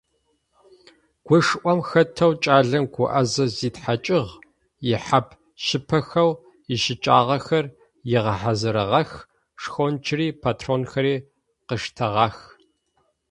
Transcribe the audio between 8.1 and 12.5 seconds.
ыгъэхьазырыгъэх, шхончыри патронхэри къыштагъэх.